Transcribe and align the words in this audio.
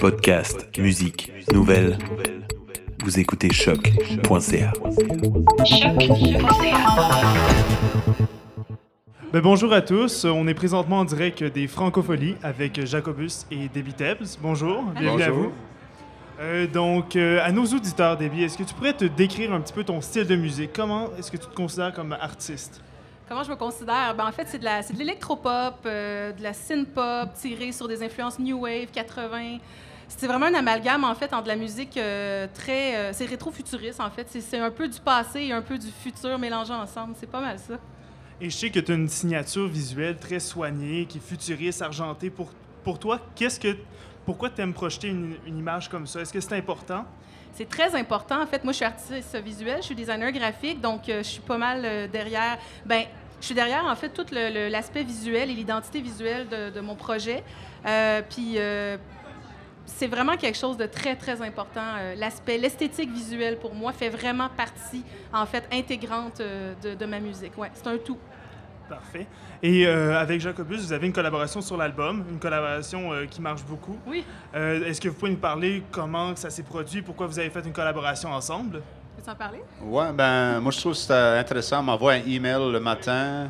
Podcast, 0.00 0.76
musique, 0.76 1.32
nouvelles. 1.52 1.96
Vous 3.04 3.20
écoutez 3.20 3.52
choc.ca. 3.52 4.72
Ben, 9.32 9.40
bonjour 9.40 9.72
à 9.72 9.82
tous, 9.82 10.24
on 10.24 10.48
est 10.48 10.54
présentement 10.54 10.98
en 10.98 11.04
direct 11.04 11.44
des 11.44 11.68
Francopholies 11.68 12.34
avec 12.42 12.84
Jacobus 12.84 13.46
et 13.52 13.68
Debbie 13.68 13.94
Tebbs. 13.94 14.36
Bonjour, 14.42 14.82
bienvenue 14.98 15.22
à 15.22 15.30
vous. 15.30 15.52
Euh, 16.40 16.66
donc, 16.66 17.14
euh, 17.14 17.38
à 17.44 17.52
nos 17.52 17.66
auditeurs, 17.66 18.16
Debbie, 18.16 18.42
est-ce 18.42 18.58
que 18.58 18.64
tu 18.64 18.74
pourrais 18.74 18.94
te 18.94 19.04
décrire 19.04 19.52
un 19.52 19.60
petit 19.60 19.72
peu 19.72 19.84
ton 19.84 20.00
style 20.00 20.26
de 20.26 20.34
musique? 20.34 20.72
Comment 20.74 21.10
est-ce 21.16 21.30
que 21.30 21.36
tu 21.36 21.46
te 21.46 21.54
considères 21.54 21.92
comme 21.92 22.12
artiste? 22.12 22.82
Comment 23.28 23.42
je 23.42 23.50
me 23.50 23.56
considère? 23.56 24.14
Ben, 24.16 24.26
en 24.26 24.32
fait, 24.32 24.46
c'est 24.46 24.58
de 24.58 24.98
l'électropop, 24.98 25.74
euh, 25.84 26.32
de 26.32 26.42
la 26.42 26.52
synth-pop 26.52 27.32
tirée 27.34 27.72
sur 27.72 27.88
des 27.88 28.02
influences 28.02 28.38
New 28.38 28.60
Wave, 28.60 28.86
80. 28.92 29.58
C'est 30.08 30.28
vraiment 30.28 30.46
un 30.46 30.54
amalgame, 30.54 31.02
en 31.02 31.14
fait, 31.16 31.32
entre 31.32 31.42
de 31.44 31.48
la 31.48 31.56
musique 31.56 31.96
euh, 31.96 32.46
très... 32.54 32.94
euh, 32.94 33.12
c'est 33.12 33.26
rétro-futuriste, 33.26 34.00
en 34.00 34.10
fait. 34.10 34.28
C'est- 34.30 34.58
un 34.58 34.70
peu 34.70 34.86
du 34.86 35.00
passé 35.00 35.40
et 35.42 35.52
un 35.52 35.62
peu 35.62 35.76
du 35.76 35.88
futur 35.88 36.38
mélangés 36.38 36.72
ensemble. 36.72 37.14
C'est 37.18 37.28
pas 37.28 37.40
mal 37.40 37.58
ça. 37.58 37.74
Et 38.40 38.48
je 38.48 38.56
sais 38.56 38.70
que 38.70 38.78
tu 38.78 38.92
as 38.92 38.94
une 38.94 39.08
signature 39.08 39.66
visuelle 39.66 40.16
très 40.18 40.38
soignée, 40.38 41.06
qui 41.06 41.18
est 41.18 41.20
futuriste, 41.20 41.82
argentée. 41.82 42.30
Pour, 42.30 42.50
pour 42.84 42.98
toi, 43.00 43.18
qu'est-ce 43.34 43.58
que... 43.58 43.76
Pourquoi 44.24 44.50
tu 44.50 44.60
aimes 44.60 44.74
projeter 44.74 45.08
une, 45.08 45.34
une 45.46 45.58
image 45.58 45.88
comme 45.88 46.06
ça? 46.06 46.20
Est-ce 46.20 46.32
que 46.32 46.40
c'est 46.40 46.52
important? 46.54 47.04
C'est 47.54 47.68
très 47.68 47.94
important. 47.94 48.42
En 48.42 48.46
fait, 48.46 48.62
moi, 48.64 48.72
je 48.72 48.76
suis 48.76 48.84
artiste 48.84 49.36
visuel, 49.42 49.78
je 49.78 49.86
suis 49.86 49.94
designer 49.94 50.30
graphique, 50.30 50.80
donc 50.80 51.08
euh, 51.08 51.18
je 51.22 51.28
suis 51.28 51.40
pas 51.40 51.56
mal 51.56 51.82
euh, 51.84 52.06
derrière. 52.08 52.58
Ben, 52.84 53.04
je 53.46 53.52
suis 53.52 53.54
derrière, 53.54 53.84
en 53.84 53.94
fait, 53.94 54.08
tout 54.08 54.26
l'aspect 54.32 55.04
visuel 55.04 55.50
et 55.50 55.54
l'identité 55.54 56.00
visuelle 56.00 56.48
de, 56.48 56.70
de 56.70 56.80
mon 56.80 56.96
projet. 56.96 57.44
Euh, 57.86 58.20
puis, 58.28 58.54
euh, 58.56 58.96
c'est 59.84 60.08
vraiment 60.08 60.36
quelque 60.36 60.58
chose 60.58 60.76
de 60.76 60.86
très, 60.86 61.14
très 61.14 61.40
important. 61.40 61.94
Euh, 61.96 62.16
L'aspect, 62.16 62.58
l'esthétique 62.58 63.12
visuelle, 63.12 63.56
pour 63.56 63.72
moi, 63.72 63.92
fait 63.92 64.08
vraiment 64.08 64.48
partie, 64.48 65.04
en 65.32 65.46
fait, 65.46 65.62
intégrante 65.72 66.38
de, 66.38 66.96
de 66.96 67.06
ma 67.06 67.20
musique. 67.20 67.56
Ouais, 67.56 67.70
c'est 67.72 67.86
un 67.86 67.98
tout. 67.98 68.18
Parfait. 68.88 69.28
Et 69.62 69.86
euh, 69.86 70.18
avec 70.18 70.40
Jacobus, 70.40 70.78
vous 70.78 70.92
avez 70.92 71.06
une 71.06 71.12
collaboration 71.12 71.60
sur 71.60 71.76
l'album, 71.76 72.24
une 72.28 72.40
collaboration 72.40 73.12
euh, 73.12 73.26
qui 73.26 73.40
marche 73.40 73.64
beaucoup. 73.64 73.96
Oui. 74.08 74.24
Euh, 74.56 74.84
Est-ce 74.86 75.00
que 75.00 75.08
vous 75.08 75.14
pouvez 75.14 75.30
nous 75.30 75.36
parler 75.36 75.84
comment 75.92 76.34
ça 76.34 76.50
s'est 76.50 76.64
produit, 76.64 77.00
pourquoi 77.00 77.28
vous 77.28 77.38
avez 77.38 77.50
fait 77.50 77.64
une 77.64 77.72
collaboration 77.72 78.32
ensemble? 78.32 78.82
Peux-tu 79.16 79.30
en 79.30 79.34
parler? 79.34 79.62
Ouais, 79.82 80.12
ben, 80.12 80.60
moi, 80.60 80.70
je 80.72 80.78
trouve 80.78 80.92
que 80.92 80.98
c'était 80.98 81.14
intéressant. 81.14 81.78
Elle 81.78 81.86
m'envoie 81.86 82.12
un 82.12 82.22
email 82.26 82.70
le 82.70 82.80
matin. 82.80 83.48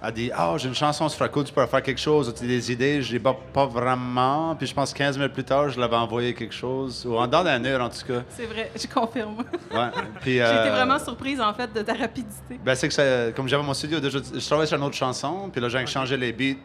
Elle 0.00 0.12
dit 0.12 0.30
Ah, 0.32 0.54
j'ai 0.56 0.68
une 0.68 0.74
chanson 0.74 1.08
sur 1.08 1.18
Fraco, 1.18 1.42
tu 1.42 1.52
peux 1.52 1.66
faire 1.66 1.82
quelque 1.82 2.00
chose, 2.00 2.28
as-tu 2.28 2.46
des 2.46 2.70
idées 2.70 3.02
Je 3.02 3.08
dis 3.08 3.18
pas, 3.18 3.36
pas 3.52 3.66
vraiment. 3.66 4.54
Puis 4.54 4.68
je 4.68 4.74
pense 4.74 4.94
15 4.94 5.18
minutes 5.18 5.32
plus 5.32 5.42
tard, 5.42 5.70
je 5.70 5.80
l'avais 5.80 5.96
envoyé 5.96 6.34
quelque 6.34 6.54
chose. 6.54 7.04
Ou 7.04 7.16
en 7.16 7.26
dans 7.26 7.42
d'un 7.42 7.64
heure, 7.64 7.82
en 7.82 7.88
tout 7.88 8.06
cas. 8.06 8.22
C'est 8.28 8.46
vrai, 8.46 8.70
je 8.76 8.86
confirme. 8.86 9.38
Ouais. 9.72 9.90
Puis, 10.20 10.34
J'ai 10.34 10.38
été 10.38 10.44
euh, 10.44 10.70
vraiment 10.70 11.00
surprise, 11.00 11.40
en 11.40 11.52
fait, 11.52 11.72
de 11.72 11.82
ta 11.82 11.94
rapidité. 11.94 12.60
Ben, 12.64 12.76
c'est 12.76 12.86
que 12.86 12.94
ça, 12.94 13.32
comme 13.34 13.48
j'avais 13.48 13.64
mon 13.64 13.74
studio, 13.74 13.98
déjà, 13.98 14.18
je 14.18 14.46
travaillais 14.46 14.68
sur 14.68 14.76
une 14.76 14.84
autre 14.84 14.96
chanson, 14.96 15.50
puis 15.50 15.60
là, 15.60 15.68
j'ai 15.68 15.84
changé 15.86 16.16
les 16.16 16.32
beats. 16.32 16.60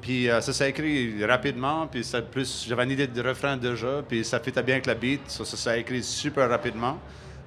Puis 0.00 0.28
euh, 0.28 0.40
ça 0.40 0.52
s'est 0.52 0.68
écrit 0.68 1.24
rapidement, 1.24 1.86
puis 1.86 2.02
ça, 2.02 2.20
plus, 2.20 2.64
j'avais 2.66 2.82
une 2.82 2.90
idée 2.90 3.06
de 3.06 3.22
refrain 3.22 3.56
déjà, 3.56 4.02
puis 4.06 4.24
ça 4.24 4.40
fitait 4.40 4.62
bien 4.62 4.74
avec 4.74 4.86
la 4.86 4.94
beat, 4.94 5.20
ça 5.28 5.44
s'est 5.44 5.80
écrit 5.80 6.02
super 6.02 6.48
rapidement. 6.48 6.98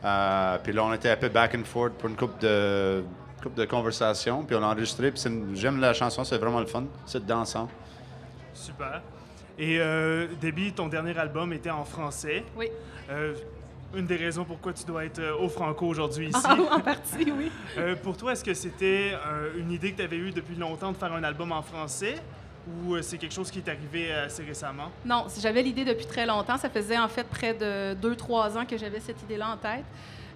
Euh, 0.04 0.58
puis 0.64 0.74
là, 0.74 0.84
on 0.84 0.94
était 0.94 1.10
un 1.10 1.18
peu 1.18 1.30
back 1.30 1.56
and 1.56 1.64
forth 1.64 1.94
pour 1.94 2.10
une 2.10 2.16
couple 2.16 2.42
de, 2.42 3.04
couple 3.42 3.58
de 3.58 3.66
conversations, 3.66 4.44
puis 4.44 4.56
on 4.56 4.64
a 4.64 4.68
enregistré, 4.68 5.12
puis 5.12 5.22
j'aime 5.54 5.80
la 5.80 5.94
chanson, 5.94 6.24
c'est 6.24 6.38
vraiment 6.38 6.60
le 6.60 6.66
fun, 6.66 6.86
c'est 7.06 7.26
dansant. 7.26 7.68
Super. 8.54 9.02
Et 9.58 9.80
euh, 9.80 10.28
Debbie, 10.42 10.74
ton 10.74 10.88
dernier 10.88 11.18
album 11.18 11.54
était 11.54 11.70
en 11.70 11.86
français. 11.86 12.44
Oui. 12.58 12.70
Euh, 13.10 13.34
une 13.96 14.06
des 14.06 14.16
raisons 14.18 14.44
pourquoi 14.44 14.74
tu 14.74 14.84
dois 14.86 15.06
être 15.06 15.20
euh, 15.20 15.36
au 15.38 15.50
Franco 15.50 15.86
aujourd'hui 15.86 16.28
ici. 16.28 16.42
Ah, 16.44 16.58
en 16.72 16.80
partie, 16.80 17.32
oui. 17.32 17.52
Euh, 17.78 17.96
pour 17.96 18.18
toi, 18.18 18.34
est-ce 18.34 18.44
que 18.44 18.54
c'était 18.54 19.14
euh, 19.14 19.52
une 19.58 19.72
idée 19.72 19.92
que 19.92 19.98
tu 19.98 20.04
avais 20.04 20.18
eue 20.18 20.32
depuis 20.32 20.56
longtemps 20.56 20.92
de 20.92 20.98
faire 20.98 21.14
un 21.14 21.24
album 21.24 21.52
en 21.52 21.62
français? 21.62 22.16
Ou 22.68 22.96
euh, 22.96 23.02
c'est 23.02 23.18
quelque 23.18 23.34
chose 23.34 23.52
qui 23.52 23.60
est 23.60 23.70
arrivé 23.70 24.12
euh, 24.12 24.26
assez 24.26 24.44
récemment? 24.44 24.92
Non, 25.06 25.26
j'avais 25.40 25.62
l'idée 25.62 25.86
depuis 25.86 26.06
très 26.06 26.26
longtemps. 26.26 26.58
Ça 26.58 26.70
faisait 26.70 26.98
en 26.98 27.08
fait 27.08 27.26
près 27.28 27.54
de 27.54 27.96
2-3 28.02 28.58
ans 28.58 28.66
que 28.66 28.78
j'avais 28.78 29.00
cette 29.00 29.22
idée-là 29.24 29.50
en 29.50 29.58
tête. 29.58 29.86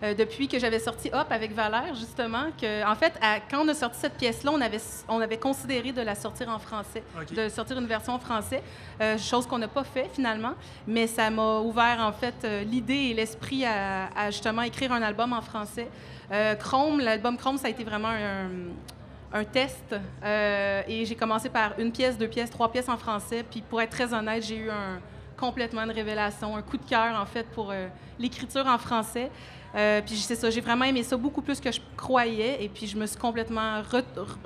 Euh, 0.01 0.13
depuis 0.13 0.47
que 0.47 0.57
j'avais 0.59 0.79
sorti 0.79 1.09
Hop 1.11 1.27
avec 1.29 1.53
Valère, 1.53 1.93
justement, 1.93 2.45
que, 2.57 2.85
en 2.89 2.95
fait, 2.95 3.11
à- 3.21 3.41
quand 3.41 3.65
on 3.65 3.67
a 3.67 3.73
sorti 3.73 3.99
cette 3.99 4.13
pièce-là, 4.13 4.49
on 4.53 4.61
avait, 4.61 4.79
on 5.09 5.19
avait 5.19 5.35
considéré 5.37 5.91
de 5.91 5.99
la 6.01 6.15
sortir 6.15 6.47
en 6.47 6.57
français, 6.57 7.03
de 7.35 7.49
sortir 7.49 7.77
une 7.77 7.85
version 7.85 8.13
en 8.13 8.19
français, 8.19 8.63
euh, 9.01 9.17
chose 9.17 9.45
qu'on 9.45 9.57
n'a 9.57 9.67
pas 9.67 9.83
fait 9.83 10.07
finalement, 10.13 10.53
mais 10.87 11.05
ça 11.05 11.29
m'a 11.29 11.59
ouvert 11.59 11.97
en 11.99 12.13
fait 12.13 12.35
euh, 12.45 12.63
l'idée 12.63 13.09
et 13.09 13.13
l'esprit 13.13 13.65
à, 13.65 14.07
à, 14.15 14.31
justement 14.31 14.61
écrire 14.61 14.93
un 14.93 15.01
album 15.01 15.33
en 15.33 15.41
français. 15.41 15.89
Chrome, 16.59 16.99
l'album 17.01 17.35
Chrome, 17.37 17.57
ça 17.57 17.67
a 17.67 17.69
été 17.71 17.83
vraiment 17.83 18.09
un, 18.09 18.49
un 19.31 19.43
test. 19.43 19.95
Euh, 20.23 20.81
et 20.87 21.05
j'ai 21.05 21.15
commencé 21.15 21.49
par 21.49 21.77
une 21.79 21.91
pièce, 21.91 22.17
deux 22.17 22.27
pièces, 22.27 22.49
trois 22.49 22.71
pièces 22.71 22.89
en 22.89 22.97
français. 22.97 23.43
Puis 23.49 23.61
pour 23.61 23.81
être 23.81 23.91
très 23.91 24.13
honnête, 24.13 24.43
j'ai 24.43 24.57
eu 24.57 24.69
un, 24.69 24.99
complètement 25.37 25.83
une 25.83 25.91
révélation, 25.91 26.55
un 26.55 26.61
coup 26.61 26.77
de 26.77 26.85
cœur 26.85 27.19
en 27.19 27.25
fait 27.25 27.45
pour 27.51 27.71
euh, 27.71 27.87
l'écriture 28.17 28.65
en 28.67 28.77
français. 28.77 29.29
Euh, 29.75 30.01
puis 30.03 30.15
c'est 30.15 30.35
ça, 30.35 30.49
j'ai 30.49 30.61
vraiment 30.61 30.85
aimé 30.85 31.03
ça 31.03 31.15
beaucoup 31.15 31.43
plus 31.43 31.59
que 31.59 31.71
je 31.71 31.79
croyais. 31.95 32.63
Et 32.63 32.69
puis 32.69 32.87
je 32.87 32.97
me 32.97 33.05
suis 33.05 33.19
complètement, 33.19 33.81
re- 33.81 34.03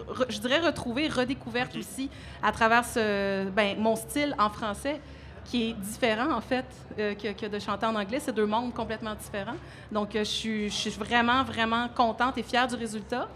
re- 0.10 0.26
je 0.30 0.40
dirais 0.40 0.60
retrouvée, 0.60 1.08
redécouverte 1.08 1.76
aussi 1.78 2.10
à 2.42 2.52
travers 2.52 2.84
ce, 2.84 3.50
ben, 3.50 3.78
mon 3.80 3.96
style 3.96 4.36
en 4.38 4.50
français 4.50 5.00
qui 5.46 5.70
est 5.70 5.74
différent 5.74 6.32
en 6.32 6.40
fait 6.42 6.66
euh, 7.00 7.16
que, 7.16 7.34
que 7.34 7.46
de 7.46 7.60
chanter 7.60 7.86
en 7.86 7.96
anglais. 7.96 8.20
C'est 8.20 8.34
deux 8.34 8.46
mondes 8.46 8.74
complètement 8.74 9.16
différents. 9.16 9.56
Donc 9.92 10.10
je 10.14 10.24
suis, 10.24 10.70
je 10.70 10.76
suis 10.76 10.90
vraiment, 10.92 11.44
vraiment 11.44 11.88
contente 11.88 12.38
et 12.38 12.44
fière 12.44 12.68
du 12.68 12.76
résultat. 12.76 13.30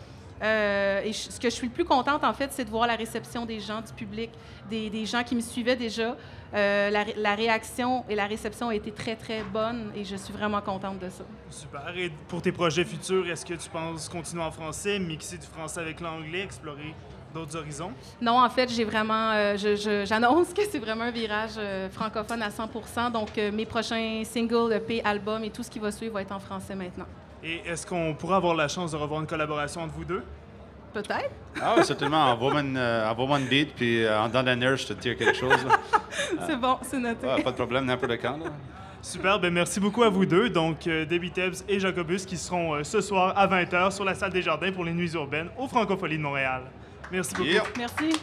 Euh, 0.43 1.01
et 1.03 1.13
je- 1.13 1.31
ce 1.31 1.39
que 1.39 1.49
je 1.49 1.55
suis 1.55 1.67
le 1.67 1.73
plus 1.73 1.85
contente, 1.85 2.23
en 2.23 2.33
fait, 2.33 2.51
c'est 2.51 2.65
de 2.65 2.69
voir 2.69 2.85
la 2.87 2.95
réception 2.95 3.45
des 3.45 3.59
gens, 3.59 3.81
du 3.81 3.91
public, 3.93 4.29
des, 4.69 4.89
des 4.89 5.05
gens 5.05 5.23
qui 5.23 5.35
me 5.35 5.41
suivaient 5.41 5.75
déjà. 5.75 6.15
Euh, 6.53 6.89
la, 6.89 7.03
ré- 7.03 7.15
la 7.17 7.35
réaction 7.35 8.05
et 8.07 8.15
la 8.15 8.25
réception 8.25 8.69
a 8.69 8.75
été 8.75 8.91
très, 8.91 9.15
très 9.15 9.43
bonne 9.43 9.91
et 9.95 10.05
je 10.05 10.15
suis 10.15 10.31
vraiment 10.33 10.61
contente 10.61 10.99
de 10.99 11.09
ça. 11.09 11.23
Super. 11.49 11.91
Et 11.97 12.09
pour 12.29 12.41
tes 12.41 12.51
projets 12.53 12.85
futurs, 12.85 13.27
est-ce 13.29 13.45
que 13.45 13.55
tu 13.55 13.69
penses 13.69 14.07
continuer 14.07 14.43
en 14.43 14.51
français, 14.51 14.97
mixer 14.99 15.37
du 15.37 15.45
français 15.45 15.81
avec 15.81 15.99
l'anglais, 15.99 16.41
explorer 16.43 16.93
d'autres 17.33 17.57
horizons? 17.57 17.91
Non, 18.21 18.39
en 18.41 18.49
fait, 18.49 18.69
j'ai 18.69 18.85
vraiment, 18.85 19.31
euh, 19.31 19.57
j'annonce 20.05 20.53
que 20.53 20.61
c'est 20.71 20.79
vraiment 20.79 21.03
un 21.05 21.11
virage 21.11 21.51
euh, 21.57 21.89
francophone 21.89 22.41
à 22.41 22.49
100% 22.49 23.11
Donc, 23.11 23.35
mes 23.35 23.65
prochains 23.65 24.21
singles, 24.23 24.71
EP, 24.71 25.03
albums 25.03 25.43
et 25.43 25.49
tout 25.49 25.63
ce 25.63 25.69
qui 25.69 25.79
va 25.79 25.91
suivre 25.91 26.13
va 26.13 26.21
être 26.21 26.31
en 26.31 26.39
français 26.39 26.75
maintenant. 26.75 27.07
Et 27.43 27.61
est-ce 27.67 27.85
qu'on 27.85 28.13
pourra 28.13 28.37
avoir 28.37 28.55
la 28.55 28.67
chance 28.67 28.91
de 28.91 28.97
revoir 28.97 29.21
une 29.21 29.27
collaboration 29.27 29.81
entre 29.81 29.93
vous 29.93 30.05
deux? 30.05 30.23
Peut-être? 30.93 31.29
Ah, 31.61 31.75
oui, 31.77 31.85
certainement, 31.85 32.31
envoie-moi 32.31 32.61
une, 32.61 32.77
euh, 32.77 33.09
envoie-moi 33.09 33.39
une 33.39 33.45
beat, 33.47 33.75
puis 33.75 34.03
euh, 34.03 34.19
en 34.19 34.29
dans 34.29 34.41
d'un 34.43 34.59
heure, 34.61 34.77
je 34.77 34.87
te 34.87 34.93
tire 34.93 35.15
quelque 35.17 35.35
chose. 35.35 35.53
C'est 36.47 36.55
bon, 36.57 36.77
c'est 36.81 36.97
noté. 36.97 37.27
Ouais, 37.27 37.43
pas 37.43 37.51
de 37.51 37.55
problème, 37.55 37.85
n'importe 37.85 38.13
quand. 38.21 38.37
là. 38.37 38.45
Super, 39.01 39.39
ben 39.39 39.53
merci 39.53 39.79
beaucoup 39.79 40.03
à 40.03 40.09
vous 40.09 40.25
deux, 40.25 40.49
donc 40.49 40.87
euh, 40.87 41.05
Debbie 41.05 41.31
Tebbs 41.31 41.63
et 41.69 41.79
Jacobus 41.79 42.25
qui 42.25 42.35
seront 42.35 42.73
euh, 42.75 42.83
ce 42.83 42.99
soir 42.99 43.37
à 43.37 43.47
20h 43.47 43.91
sur 43.91 44.03
la 44.03 44.15
salle 44.15 44.31
des 44.33 44.41
jardins 44.41 44.71
pour 44.71 44.83
les 44.83 44.91
nuits 44.91 45.13
urbaines 45.13 45.49
au 45.57 45.67
Francophonie 45.67 46.17
de 46.17 46.23
Montréal. 46.23 46.63
Merci 47.11 47.35
beaucoup. 47.35 47.47
Yeah. 47.47 47.63
Merci. 47.77 48.19